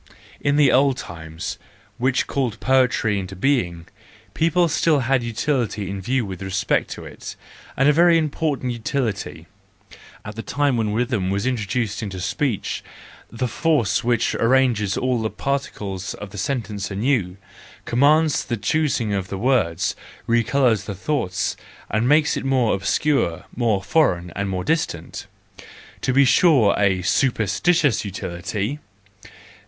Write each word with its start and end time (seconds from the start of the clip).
In 0.39 0.55
the 0.55 0.71
old 0.71 0.97
times 0.97 1.59
which 1.99 2.25
called 2.25 2.59
poetry 2.59 3.19
into 3.19 3.35
being, 3.35 3.85
people 4.33 4.63
had 4.63 4.71
still 4.71 5.05
utility 5.21 5.91
in 5.91 6.01
view' 6.01 6.25
with 6.25 6.41
respect 6.41 6.89
to 6.93 7.05
it, 7.05 7.35
and 7.77 7.87
a 7.87 7.93
very 7.93 8.17
important 8.17 8.71
utility— 8.71 9.45
at 10.25 10.33
the 10.35 10.41
time 10.41 10.75
when 10.75 10.91
rhythm 10.95 11.29
was 11.29 11.45
introduced 11.45 12.01
into 12.01 12.19
speech, 12.19 12.83
the 13.29 13.47
force 13.47 14.03
which 14.03 14.33
arranges 14.33 14.97
all 14.97 15.21
the 15.21 15.29
particles 15.29 16.15
of 16.15 16.31
the 16.31 16.37
sentence 16.39 16.89
anew, 16.89 17.37
commands 17.85 18.43
the 18.43 18.57
choosing 18.57 19.13
of 19.13 19.27
the 19.27 19.37
words, 19.37 19.95
recolours 20.27 20.85
the 20.85 20.95
thought, 20.95 21.55
and 21.91 22.09
makes 22.09 22.35
it 22.35 22.43
more 22.43 22.73
obscure, 22.73 23.45
more 23.55 23.83
foreign, 23.83 24.31
and 24.35 24.49
more 24.49 24.63
distant: 24.63 25.27
to 26.01 26.11
be 26.11 26.25
sure 26.25 26.73
a 26.79 27.03
superstitious 27.03 28.03
utility! 28.03 28.79